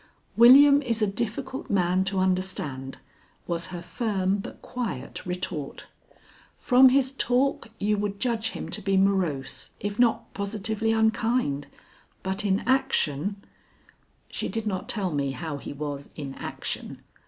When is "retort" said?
5.27-5.85